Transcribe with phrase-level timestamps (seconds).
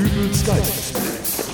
[0.00, 1.50] Dübels Geistesblitz.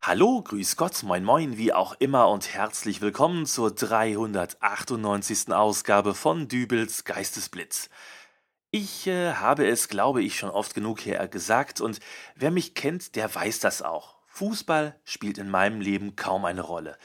[0.00, 5.52] Hallo, grüß Gott, moin moin, wie auch immer und herzlich willkommen zur 398.
[5.52, 7.90] Ausgabe von Dübels Geistesblitz.
[8.70, 11.98] Ich äh, habe es, glaube ich, schon oft genug hier gesagt und
[12.36, 14.18] wer mich kennt, der weiß das auch.
[14.28, 16.96] Fußball spielt in meinem Leben kaum eine Rolle.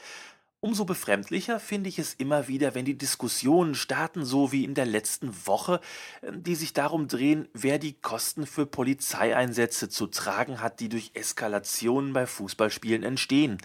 [0.64, 4.86] Umso befremdlicher finde ich es immer wieder, wenn die Diskussionen starten, so wie in der
[4.86, 5.78] letzten Woche,
[6.22, 11.10] äh, die sich darum drehen, wer die Kosten für Polizeieinsätze zu tragen hat, die durch
[11.12, 13.58] Eskalationen bei Fußballspielen entstehen.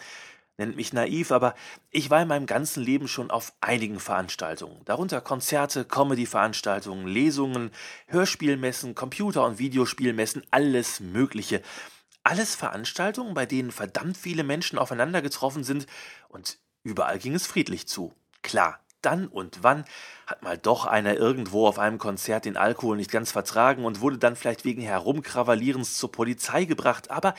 [0.58, 1.56] Nennt mich naiv, aber
[1.90, 7.72] ich war in meinem ganzen Leben schon auf einigen Veranstaltungen, darunter Konzerte, Comedy-Veranstaltungen, Lesungen,
[8.08, 11.62] Hörspielmessen, Computer- und Videospielmessen, alles Mögliche.
[12.24, 15.88] Alles Veranstaltungen, bei denen verdammt viele Menschen aufeinander getroffen sind
[16.28, 18.14] und Überall ging es friedlich zu.
[18.42, 19.86] Klar, dann und wann
[20.28, 24.18] hat mal doch einer irgendwo auf einem Konzert den Alkohol nicht ganz vertragen und wurde
[24.18, 27.34] dann vielleicht wegen Herumkrawallierens zur Polizei gebracht, aber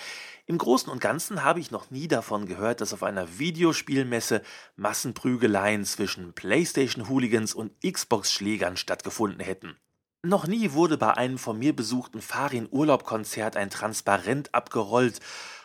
[0.46, 4.42] im Großen und Ganzen habe ich noch nie davon gehört, dass auf einer Videospielmesse
[4.76, 9.76] Massenprügeleien zwischen PlayStation-Hooligans und Xbox-Schlägern stattgefunden hätten.
[10.22, 15.20] Noch nie wurde bei einem von mir besuchten Farin-Urlaub-Konzert ein Transparent abgerollt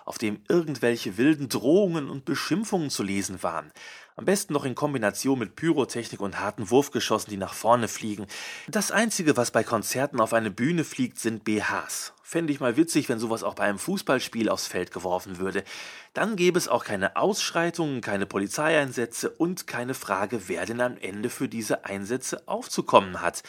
[0.06, 3.72] auf dem irgendwelche wilden Drohungen und Beschimpfungen zu lesen waren.
[4.18, 8.28] Am besten noch in Kombination mit Pyrotechnik und harten Wurfgeschossen, die nach vorne fliegen.
[8.70, 12.14] Das Einzige, was bei Konzerten auf eine Bühne fliegt, sind BHs.
[12.24, 15.66] Fände ich mal witzig, wenn sowas auch bei einem Fußballspiel aufs Feld geworfen würde.
[16.14, 21.30] Dann gäbe es auch keine Ausschreitungen, keine Polizeieinsätze und keine Frage, wer denn am Ende
[21.30, 23.44] für diese Einsätze aufzukommen hat.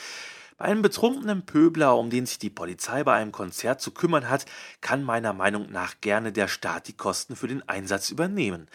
[0.59, 4.47] Bei einem betrunkenen Pöbler, um den sich die Polizei bei einem Konzert zu kümmern hat,
[4.81, 8.67] kann meiner Meinung nach gerne der Staat die Kosten für den Einsatz übernehmen.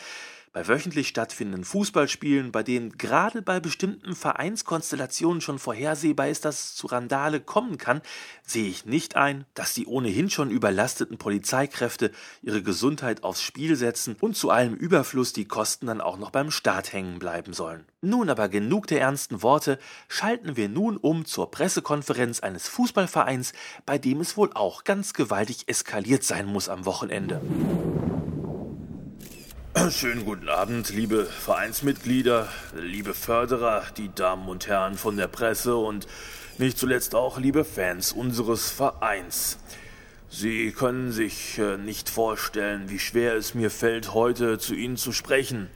[0.53, 6.75] Bei wöchentlich stattfindenden Fußballspielen, bei denen gerade bei bestimmten Vereinskonstellationen schon vorhersehbar ist, dass es
[6.75, 8.01] zu Randale kommen kann,
[8.43, 12.11] sehe ich nicht ein, dass die ohnehin schon überlasteten Polizeikräfte
[12.41, 16.51] ihre Gesundheit aufs Spiel setzen und zu allem Überfluss die Kosten dann auch noch beim
[16.51, 17.85] Staat hängen bleiben sollen.
[18.01, 23.53] Nun aber genug der ernsten Worte, schalten wir nun um zur Pressekonferenz eines Fußballvereins,
[23.85, 27.39] bei dem es wohl auch ganz gewaltig eskaliert sein muss am Wochenende.
[29.89, 36.07] Schönen guten Abend, liebe Vereinsmitglieder, liebe Förderer, die Damen und Herren von der Presse und
[36.57, 39.59] nicht zuletzt auch liebe Fans unseres Vereins.
[40.29, 45.13] Sie können sich äh, nicht vorstellen, wie schwer es mir fällt, heute zu Ihnen zu
[45.13, 45.69] sprechen.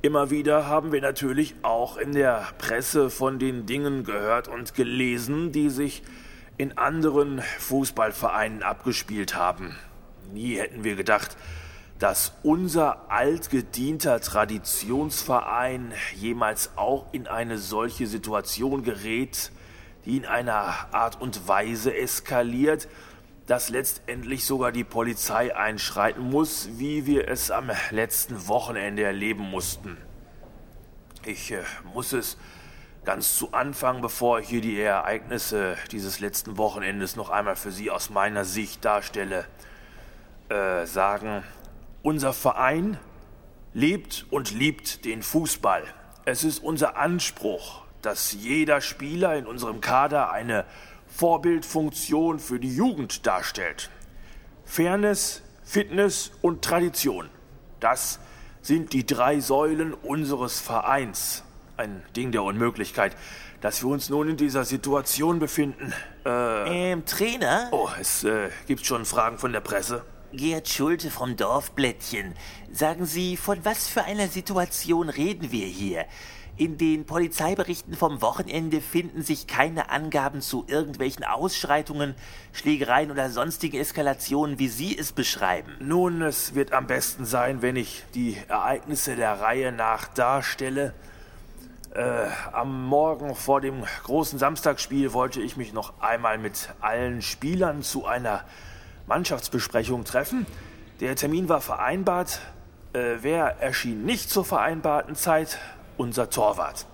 [0.00, 5.52] Immer wieder haben wir natürlich auch in der Presse von den Dingen gehört und gelesen,
[5.52, 6.02] die sich
[6.56, 9.76] in anderen Fußballvereinen abgespielt haben.
[10.32, 11.36] Nie hätten wir gedacht,
[12.02, 19.52] dass unser altgedienter Traditionsverein jemals auch in eine solche Situation gerät,
[20.04, 22.88] die in einer Art und Weise eskaliert,
[23.46, 29.96] dass letztendlich sogar die Polizei einschreiten muss, wie wir es am letzten Wochenende erleben mussten.
[31.24, 31.62] Ich äh,
[31.94, 32.36] muss es
[33.04, 37.92] ganz zu Anfang, bevor ich hier die Ereignisse dieses letzten Wochenendes noch einmal für Sie
[37.92, 39.44] aus meiner Sicht darstelle,
[40.48, 41.44] äh, sagen,
[42.02, 42.98] unser Verein
[43.74, 45.84] lebt und liebt den Fußball.
[46.24, 50.64] Es ist unser Anspruch, dass jeder Spieler in unserem Kader eine
[51.06, 53.90] Vorbildfunktion für die Jugend darstellt.
[54.64, 57.28] Fairness, Fitness und Tradition.
[57.80, 58.18] Das
[58.62, 61.44] sind die drei Säulen unseres Vereins.
[61.76, 63.16] Ein Ding der Unmöglichkeit,
[63.60, 65.92] dass wir uns nun in dieser Situation befinden.
[66.24, 67.68] Äh, ähm, Trainer?
[67.72, 70.04] Oh, es äh, gibt schon Fragen von der Presse.
[70.34, 72.34] Gerd Schulte vom Dorfblättchen.
[72.72, 76.06] Sagen Sie, von was für einer Situation reden wir hier?
[76.56, 82.14] In den Polizeiberichten vom Wochenende finden sich keine Angaben zu irgendwelchen Ausschreitungen,
[82.52, 85.72] Schlägereien oder sonstigen Eskalationen, wie Sie es beschreiben.
[85.80, 90.94] Nun, es wird am besten sein, wenn ich die Ereignisse der Reihe nach darstelle.
[91.94, 97.82] Äh, am Morgen vor dem großen Samstagsspiel wollte ich mich noch einmal mit allen Spielern
[97.82, 98.44] zu einer
[99.06, 100.46] Mannschaftsbesprechung treffen.
[101.00, 102.40] Der Termin war vereinbart.
[102.92, 105.58] Äh, wer erschien nicht zur vereinbarten Zeit?
[105.96, 106.86] Unser Torwart.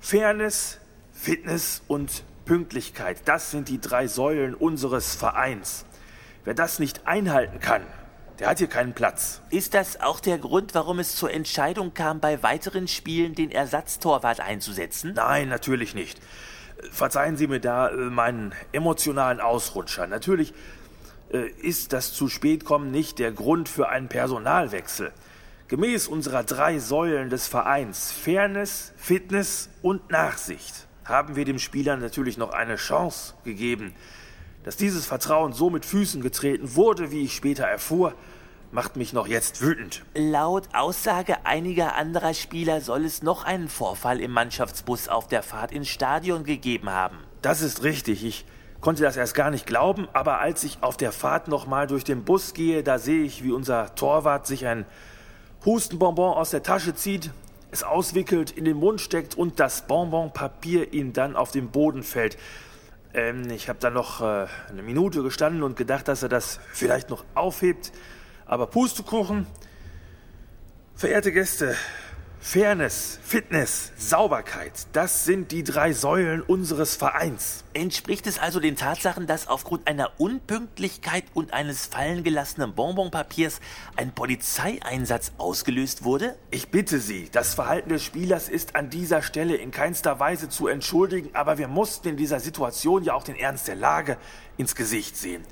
[0.00, 0.78] Fairness,
[1.12, 5.86] Fitness und Pünktlichkeit, das sind die drei Säulen unseres Vereins.
[6.44, 7.82] Wer das nicht einhalten kann,
[8.38, 9.40] der hat hier keinen Platz.
[9.50, 14.40] Ist das auch der Grund, warum es zur Entscheidung kam, bei weiteren Spielen den Ersatztorwart
[14.40, 15.14] einzusetzen?
[15.14, 16.20] Nein, natürlich nicht.
[16.90, 20.06] Verzeihen Sie mir da äh, meinen emotionalen Ausrutscher.
[20.06, 20.52] Natürlich
[21.38, 25.12] ist das zu spät kommen nicht der Grund für einen Personalwechsel.
[25.68, 32.38] Gemäß unserer drei Säulen des Vereins Fairness, Fitness und Nachsicht haben wir dem Spieler natürlich
[32.38, 33.94] noch eine Chance gegeben.
[34.62, 38.14] Dass dieses Vertrauen so mit Füßen getreten wurde, wie ich später erfuhr,
[38.72, 40.02] macht mich noch jetzt wütend.
[40.14, 45.72] Laut Aussage einiger anderer Spieler soll es noch einen Vorfall im Mannschaftsbus auf der Fahrt
[45.72, 47.18] ins Stadion gegeben haben.
[47.42, 48.24] Das ist richtig.
[48.24, 48.44] Ich
[48.84, 52.22] konnte das erst gar nicht glauben, aber als ich auf der Fahrt nochmal durch den
[52.22, 54.84] Bus gehe, da sehe ich, wie unser Torwart sich ein
[55.64, 57.30] Hustenbonbon aus der Tasche zieht,
[57.70, 62.36] es auswickelt, in den Mund steckt und das Bonbonpapier ihm dann auf den Boden fällt.
[63.14, 67.08] Ähm, ich habe dann noch äh, eine Minute gestanden und gedacht, dass er das vielleicht
[67.08, 67.90] noch aufhebt.
[68.44, 69.46] Aber Pustekuchen,
[70.94, 71.74] verehrte Gäste,
[72.46, 77.64] Fairness, Fitness, Sauberkeit, das sind die drei Säulen unseres Vereins.
[77.72, 83.60] Entspricht es also den Tatsachen, dass aufgrund einer Unpünktlichkeit und eines fallen gelassenen Bonbonpapiers
[83.96, 86.36] ein Polizeieinsatz ausgelöst wurde?
[86.50, 90.68] Ich bitte Sie, das Verhalten des Spielers ist an dieser Stelle in keinster Weise zu
[90.68, 94.18] entschuldigen, aber wir mussten in dieser Situation ja auch den Ernst der Lage
[94.58, 95.42] ins Gesicht sehen.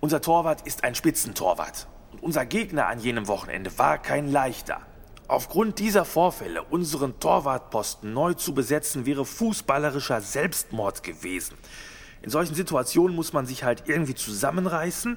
[0.00, 4.80] Unser Torwart ist ein Spitzentorwart und unser Gegner an jenem Wochenende war kein leichter.
[5.30, 11.56] Aufgrund dieser Vorfälle unseren Torwartposten neu zu besetzen, wäre fußballerischer Selbstmord gewesen.
[12.22, 15.16] In solchen Situationen muss man sich halt irgendwie zusammenreißen.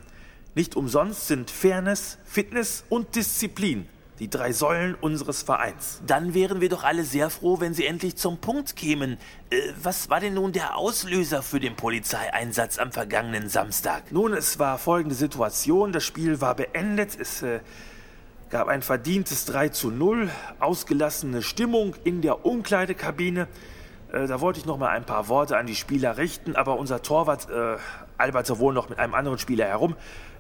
[0.54, 3.90] Nicht umsonst sind Fairness, Fitness und Disziplin
[4.20, 6.00] die drei Säulen unseres Vereins.
[6.06, 9.18] Dann wären wir doch alle sehr froh, wenn Sie endlich zum Punkt kämen.
[9.50, 14.12] Äh, was war denn nun der Auslöser für den Polizeieinsatz am vergangenen Samstag?
[14.12, 15.92] Nun, es war folgende Situation.
[15.92, 17.20] Das Spiel war beendet.
[17.20, 17.62] Es äh,
[18.50, 20.30] gab ein verdientes 3 zu 0,
[20.60, 23.48] ausgelassene Stimmung in der Umkleidekabine.
[24.12, 27.02] Äh, da wollte ich noch mal ein paar Worte an die Spieler richten, aber unser
[27.02, 27.78] Torwart äh,
[28.18, 29.96] alberte wohl noch mit einem anderen Spieler herum.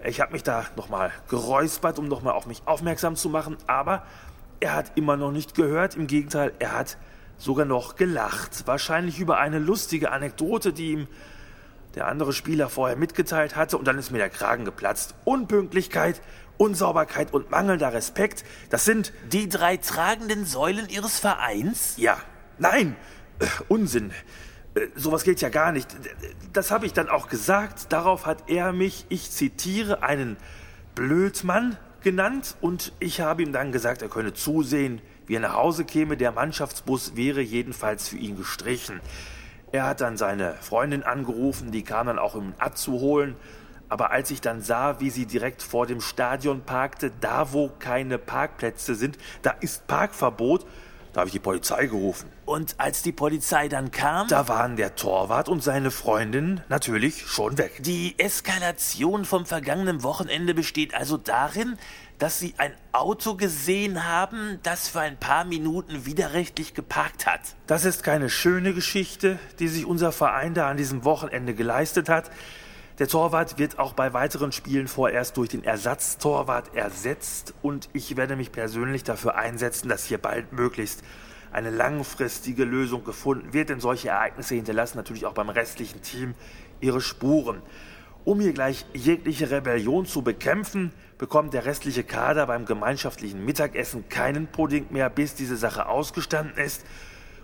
[0.06, 3.58] Ich habe mich da noch mal geräuspert, um noch mal auf mich aufmerksam zu machen,
[3.68, 4.04] aber
[4.60, 5.96] er hat immer noch nicht gehört.
[5.96, 6.98] Im Gegenteil, er hat
[7.38, 8.66] sogar noch gelacht.
[8.66, 11.08] Wahrscheinlich über eine lustige Anekdote, die ihm
[11.96, 15.16] der andere Spieler vorher mitgeteilt hatte und dann ist mir der Kragen geplatzt.
[15.26, 16.22] Unpünktlichkeit,
[16.58, 21.96] Unsauberkeit und mangelnder Respekt, das sind die drei tragenden Säulen Ihres Vereins?
[21.98, 22.18] Ja.
[22.58, 22.96] Nein,
[23.40, 24.12] äh, Unsinn.
[24.76, 25.90] Äh, sowas geht ja gar nicht.
[26.52, 27.92] Das habe ich dann auch gesagt.
[27.92, 30.38] Darauf hat er mich, ich zitiere, einen
[30.96, 35.86] Blödmann genannt und ich habe ihm dann gesagt, er könne zusehen, wie er nach Hause
[35.86, 36.18] käme.
[36.18, 39.00] Der Mannschaftsbus wäre jedenfalls für ihn gestrichen.
[39.74, 43.36] Er hat dann seine Freundin angerufen, die kam dann auch, um ihn abzuholen.
[43.90, 48.20] Aber als ich dann sah, wie sie direkt vor dem Stadion parkte, da wo keine
[48.20, 50.68] Parkplätze sind, da ist Parkverbot,
[51.12, 52.30] da habe ich die Polizei gerufen.
[52.46, 54.28] Und als die Polizei dann kam?
[54.28, 57.82] Da waren der Torwart und seine Freundin natürlich schon weg.
[57.82, 61.80] Die Eskalation vom vergangenen Wochenende besteht also darin,
[62.24, 67.42] dass Sie ein Auto gesehen haben, das für ein paar Minuten widerrechtlich geparkt hat.
[67.68, 72.32] Das ist keine schöne Geschichte, die sich unser Verein da an diesem Wochenende geleistet hat.
[72.98, 78.38] Der Torwart wird auch bei weiteren Spielen vorerst durch den Ersatztorwart ersetzt und ich werde
[78.38, 81.04] mich persönlich dafür einsetzen, dass hier bald möglichst
[81.52, 86.36] eine langfristige Lösung gefunden wird, denn solche Ereignisse hinterlassen natürlich auch beim restlichen Team
[86.80, 87.62] ihre Spuren.
[88.26, 94.48] Um hier gleich jegliche Rebellion zu bekämpfen, bekommt der restliche Kader beim gemeinschaftlichen Mittagessen keinen
[94.48, 96.86] Pudding mehr, bis diese Sache ausgestanden ist.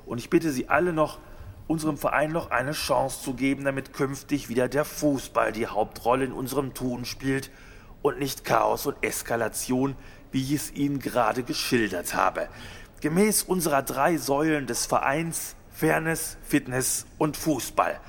[0.06, 1.20] Und ich bitte Sie alle noch,
[1.68, 6.32] unserem Verein noch eine Chance zu geben, damit künftig wieder der Fußball die Hauptrolle in
[6.32, 7.52] unserem Tun spielt
[8.02, 9.98] und nicht Chaos und Eskalation,
[10.32, 12.48] wie ich es Ihnen gerade geschildert habe.
[13.02, 18.00] Gemäß unserer drei Säulen des Vereins Fairness, Fitness und Fußball.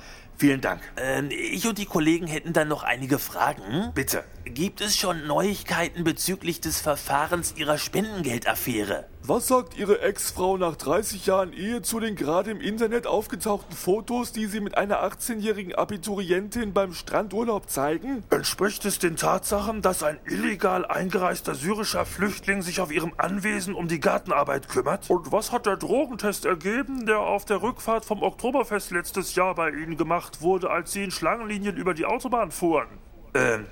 [0.41, 0.81] Vielen Dank.
[0.97, 3.91] Ähm, ich und die Kollegen hätten dann noch einige Fragen.
[3.93, 4.23] Bitte.
[4.43, 9.05] Gibt es schon Neuigkeiten bezüglich des Verfahrens Ihrer Spendengeldaffäre?
[9.33, 14.33] Was sagt Ihre Ex-Frau nach 30 Jahren Ehe zu den gerade im Internet aufgetauchten Fotos,
[14.33, 18.25] die Sie mit einer 18-jährigen Abiturientin beim Strandurlaub zeigen?
[18.29, 23.87] Entspricht es den Tatsachen, dass ein illegal eingereister syrischer Flüchtling sich auf Ihrem Anwesen um
[23.87, 25.09] die Gartenarbeit kümmert?
[25.09, 29.69] Und was hat der Drogentest ergeben, der auf der Rückfahrt vom Oktoberfest letztes Jahr bei
[29.69, 32.89] Ihnen gemacht wurde, als Sie in Schlangenlinien über die Autobahn fuhren?
[33.33, 33.65] Ähm,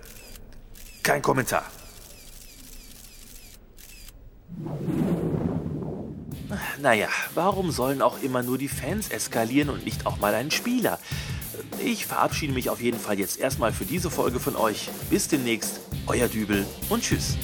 [1.03, 1.65] kein Kommentar.
[6.81, 10.99] Naja, warum sollen auch immer nur die Fans eskalieren und nicht auch mal ein Spieler?
[11.83, 14.89] Ich verabschiede mich auf jeden Fall jetzt erstmal für diese Folge von euch.
[15.09, 17.37] Bis demnächst, euer Dübel und tschüss.